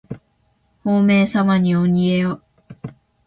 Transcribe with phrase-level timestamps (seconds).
[0.83, 2.41] ほうめいさまおにげよ。